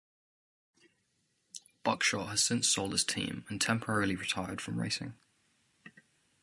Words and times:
Buckshot 1.83 2.29
has 2.29 2.43
since 2.43 2.67
sold 2.67 2.93
his 2.93 3.03
team 3.03 3.45
and 3.49 3.61
temporarily 3.61 4.15
retired 4.15 4.59
from 4.59 4.79
racing. 4.79 5.13